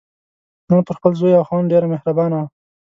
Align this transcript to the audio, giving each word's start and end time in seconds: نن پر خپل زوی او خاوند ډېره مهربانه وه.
نن 0.69 0.79
پر 0.87 0.93
خپل 0.99 1.11
زوی 1.19 1.33
او 1.37 1.47
خاوند 1.47 1.71
ډېره 1.71 1.87
مهربانه 1.93 2.35
وه. 2.39 2.47